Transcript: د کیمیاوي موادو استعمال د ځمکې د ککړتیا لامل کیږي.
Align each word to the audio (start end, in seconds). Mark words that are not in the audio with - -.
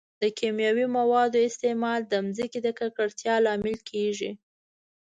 د 0.21 0.23
کیمیاوي 0.39 0.85
موادو 0.97 1.39
استعمال 1.49 1.99
د 2.07 2.13
ځمکې 2.37 2.59
د 2.65 2.67
ککړتیا 2.79 3.35
لامل 3.45 3.77
کیږي. 3.89 4.31